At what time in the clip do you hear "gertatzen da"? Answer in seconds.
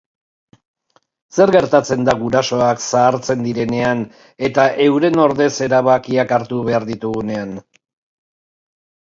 1.55-2.15